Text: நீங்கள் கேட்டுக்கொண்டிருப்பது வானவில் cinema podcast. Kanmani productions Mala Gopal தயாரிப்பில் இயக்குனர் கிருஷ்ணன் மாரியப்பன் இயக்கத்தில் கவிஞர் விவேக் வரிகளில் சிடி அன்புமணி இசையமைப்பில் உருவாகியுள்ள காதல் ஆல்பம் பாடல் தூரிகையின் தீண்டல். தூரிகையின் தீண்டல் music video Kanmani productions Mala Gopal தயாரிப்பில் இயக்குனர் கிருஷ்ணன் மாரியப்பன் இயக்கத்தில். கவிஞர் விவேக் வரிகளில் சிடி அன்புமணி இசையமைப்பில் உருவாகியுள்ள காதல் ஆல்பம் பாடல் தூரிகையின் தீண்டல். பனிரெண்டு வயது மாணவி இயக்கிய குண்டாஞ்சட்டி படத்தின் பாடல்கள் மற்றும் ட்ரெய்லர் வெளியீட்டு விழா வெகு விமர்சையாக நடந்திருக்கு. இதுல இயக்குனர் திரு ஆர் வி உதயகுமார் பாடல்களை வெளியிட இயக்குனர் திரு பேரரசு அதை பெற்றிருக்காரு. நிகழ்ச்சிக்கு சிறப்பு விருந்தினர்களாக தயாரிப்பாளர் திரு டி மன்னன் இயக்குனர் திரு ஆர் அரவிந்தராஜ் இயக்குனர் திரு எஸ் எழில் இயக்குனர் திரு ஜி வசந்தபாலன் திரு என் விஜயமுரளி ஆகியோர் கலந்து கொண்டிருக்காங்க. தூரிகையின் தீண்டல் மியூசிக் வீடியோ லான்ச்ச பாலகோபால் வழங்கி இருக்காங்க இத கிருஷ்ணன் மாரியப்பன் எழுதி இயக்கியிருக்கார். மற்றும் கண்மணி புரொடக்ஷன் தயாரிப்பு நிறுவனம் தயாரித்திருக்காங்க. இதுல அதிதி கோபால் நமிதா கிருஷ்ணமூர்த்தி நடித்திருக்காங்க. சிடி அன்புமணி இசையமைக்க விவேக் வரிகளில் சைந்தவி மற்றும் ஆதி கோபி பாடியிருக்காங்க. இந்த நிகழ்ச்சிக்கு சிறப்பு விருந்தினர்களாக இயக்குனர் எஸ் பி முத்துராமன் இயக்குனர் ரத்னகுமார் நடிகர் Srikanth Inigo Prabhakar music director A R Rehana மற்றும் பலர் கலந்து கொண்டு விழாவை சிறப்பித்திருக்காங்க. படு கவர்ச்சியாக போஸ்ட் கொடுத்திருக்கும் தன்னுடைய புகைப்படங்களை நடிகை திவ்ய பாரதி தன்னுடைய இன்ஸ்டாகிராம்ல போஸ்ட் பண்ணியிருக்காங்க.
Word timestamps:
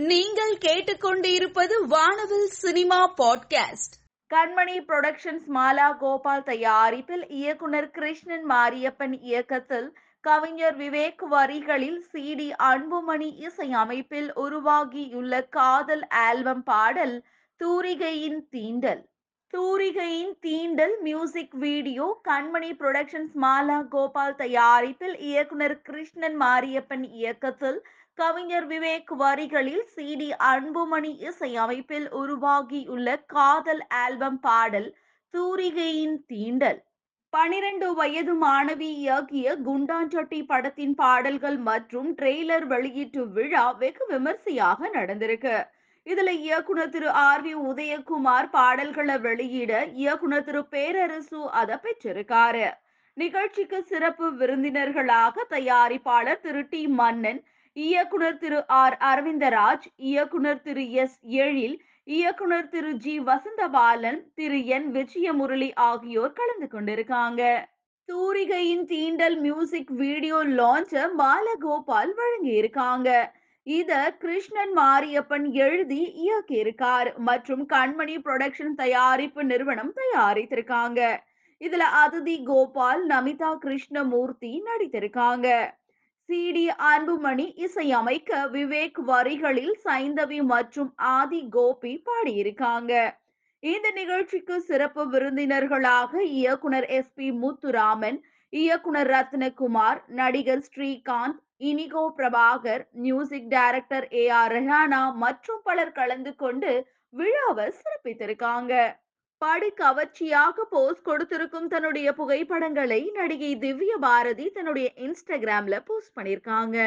நீங்கள் 0.00 0.56
கேட்டுக்கொண்டிருப்பது 0.56 1.86
வானவில் 1.86 2.46
cinema 2.46 3.14
podcast. 3.14 3.94
Kanmani 4.34 4.80
productions 4.80 5.46
Mala 5.54 5.96
Gopal 5.98 6.42
தயாரிப்பில் 6.42 7.28
இயக்குனர் 7.28 7.90
கிருஷ்ணன் 7.90 8.46
மாரியப்பன் 8.48 9.20
இயக்கத்தில் 9.20 9.96
கவிஞர் 10.20 10.76
விவேக் 10.76 11.22
வரிகளில் 11.22 12.04
சிடி 12.12 12.52
அன்புமணி 12.58 13.34
இசையமைப்பில் 13.36 14.34
உருவாகியுள்ள 14.34 15.42
காதல் 15.42 16.06
ஆல்பம் 16.08 16.62
பாடல் 16.62 17.24
தூரிகையின் 17.56 18.48
தீண்டல். 18.50 19.08
தூரிகையின் 19.52 20.34
தீண்டல் 20.40 20.92
music 21.02 21.54
video 21.62 22.04
Kanmani 22.28 22.68
productions 22.80 23.32
Mala 23.44 23.78
Gopal 23.88 24.36
தயாரிப்பில் 24.36 25.16
இயக்குனர் 25.28 25.74
கிருஷ்ணன் 25.82 26.36
மாரியப்பன் 26.42 27.06
இயக்கத்தில். 27.12 27.78
கவிஞர் 28.18 28.66
விவேக் 28.66 29.10
வரிகளில் 29.22 29.82
சிடி 29.94 30.28
அன்புமணி 30.50 31.12
இசையமைப்பில் 31.28 32.06
உருவாகியுள்ள 32.20 33.16
காதல் 33.26 33.82
ஆல்பம் 34.02 34.38
பாடல் 34.40 34.88
தூரிகையின் 35.34 36.16
தீண்டல். 36.32 36.80
பனிரெண்டு 37.32 37.88
வயது 37.94 38.36
மாணவி 38.46 38.92
இயக்கிய 39.02 39.56
குண்டாஞ்சட்டி 39.66 40.40
படத்தின் 40.46 40.94
பாடல்கள் 40.94 41.58
மற்றும் 41.70 42.08
ட்ரெய்லர் 42.14 42.66
வெளியீட்டு 42.66 43.24
விழா 43.28 43.66
வெகு 43.82 44.06
விமர்சையாக 44.06 44.90
நடந்திருக்கு. 44.98 45.56
இதுல 46.06 46.30
இயக்குனர் 46.44 46.92
திரு 46.94 47.08
ஆர் 47.22 47.42
வி 47.44 47.52
உதயகுமார் 47.70 48.48
பாடல்களை 48.50 49.16
வெளியிட 49.18 49.72
இயக்குனர் 50.02 50.44
திரு 50.44 50.62
பேரரசு 50.64 51.40
அதை 51.60 51.76
பெற்றிருக்காரு. 51.84 52.66
நிகழ்ச்சிக்கு 53.16 53.78
சிறப்பு 53.82 54.26
விருந்தினர்களாக 54.32 55.44
தயாரிப்பாளர் 55.50 56.40
திரு 56.40 56.62
டி 56.68 56.82
மன்னன் 57.00 57.40
இயக்குனர் 57.76 58.38
திரு 58.38 58.60
ஆர் 58.82 58.96
அரவிந்தராஜ் 59.10 59.86
இயக்குனர் 60.10 60.62
திரு 60.62 60.84
எஸ் 61.02 61.18
எழில் 61.42 61.76
இயக்குனர் 62.08 62.68
திரு 62.68 62.92
ஜி 63.04 63.14
வசந்தபாலன் 63.20 64.20
திரு 64.34 64.58
என் 64.76 64.88
விஜயமுரளி 64.94 65.70
ஆகியோர் 65.88 66.32
கலந்து 66.32 66.68
கொண்டிருக்காங்க. 66.68 67.42
தூரிகையின் 68.08 68.86
தீண்டல் 68.92 69.36
மியூசிக் 69.40 69.92
வீடியோ 70.00 70.38
லான்ச்ச 70.58 71.04
பாலகோபால் 71.20 72.14
வழங்கி 72.20 72.52
இருக்காங்க 72.56 73.08
இத 73.70 73.92
கிருஷ்ணன் 74.18 74.72
மாரியப்பன் 74.76 75.46
எழுதி 75.64 76.02
இயக்கியிருக்கார். 76.24 77.08
மற்றும் 77.28 77.64
கண்மணி 77.72 78.14
புரொடக்ஷன் 78.26 78.74
தயாரிப்பு 78.74 79.42
நிறுவனம் 79.44 79.92
தயாரித்திருக்காங்க. 79.98 81.00
இதுல 81.60 81.82
அதிதி 82.02 82.36
கோபால் 82.44 83.02
நமிதா 83.06 83.50
கிருஷ்ணமூர்த்தி 83.64 84.52
நடித்திருக்காங்க. 84.68 85.48
சிடி 86.28 86.64
அன்புமணி 86.90 87.46
இசையமைக்க 87.66 88.40
விவேக் 88.52 88.98
வரிகளில் 89.10 89.74
சைந்தவி 89.84 90.40
மற்றும் 90.54 90.90
ஆதி 91.14 91.42
கோபி 91.50 91.92
பாடியிருக்காங்க. 92.08 92.92
இந்த 93.62 93.86
நிகழ்ச்சிக்கு 93.90 94.56
சிறப்பு 94.68 95.02
விருந்தினர்களாக 95.10 96.22
இயக்குனர் 96.40 96.88
எஸ் 96.98 97.14
பி 97.14 97.28
முத்துராமன் 97.42 98.18
இயக்குனர் 98.52 99.10
ரத்னகுமார் 99.16 100.00
நடிகர் 100.20 100.66
Srikanth 100.68 101.40
Inigo 101.60 102.02
Prabhakar 102.18 102.82
music 103.04 103.48
director 103.48 104.06
A 104.12 104.24
R 104.38 104.52
Rehana 104.52 105.00
மற்றும் 105.24 105.60
பலர் 105.64 105.96
கலந்து 105.98 106.32
கொண்டு 106.42 106.70
விழாவை 107.18 107.66
சிறப்பித்திருக்காங்க. 107.80 108.72
படு 109.42 109.68
கவர்ச்சியாக 109.74 110.64
போஸ்ட் 110.70 111.06
கொடுத்திருக்கும் 111.08 111.68
தன்னுடைய 111.68 112.08
புகைப்படங்களை 112.12 113.00
நடிகை 113.14 113.52
திவ்ய 113.58 113.92
பாரதி 114.06 114.46
தன்னுடைய 114.56 114.88
இன்ஸ்டாகிராம்ல 115.06 115.78
போஸ்ட் 115.84 116.16
பண்ணியிருக்காங்க. 116.18 116.78